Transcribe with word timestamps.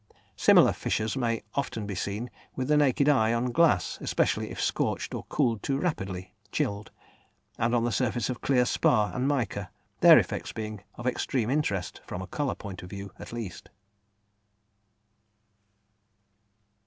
Similar 0.35 0.73
fissures 0.73 1.15
may 1.15 1.43
often 1.53 1.85
be 1.85 1.93
seen 1.93 2.31
with 2.55 2.69
the 2.69 2.75
naked 2.75 3.07
eye 3.07 3.33
on 3.35 3.51
glass, 3.51 3.99
especially 4.01 4.49
if 4.49 4.59
scorched 4.59 5.13
or 5.13 5.25
cooled 5.25 5.61
too 5.61 5.77
rapidly 5.77 6.33
(chilled), 6.51 6.89
and 7.59 7.75
on 7.75 7.83
the 7.83 7.91
surface 7.91 8.27
of 8.27 8.41
clear 8.41 8.65
spar 8.65 9.11
and 9.15 9.27
mica, 9.27 9.69
their 9.99 10.17
effects 10.17 10.53
being 10.53 10.81
of 10.95 11.05
extreme 11.05 11.51
interest, 11.51 12.01
from 12.07 12.19
a 12.23 12.25
colour 12.25 12.55
point 12.55 12.81
of 12.81 12.89
view, 12.89 13.11
at 13.19 13.31
least. 13.31 13.69